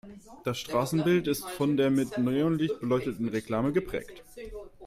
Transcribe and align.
Das 0.45 0.57
Straßenbild 0.57 1.27
ist 1.27 1.47
von 1.47 1.77
der 1.77 1.91
mit 1.91 2.17
Neonlicht 2.17 2.79
beleuchteten 2.79 3.29
Reklame 3.29 3.71
geprägt. 3.71 4.23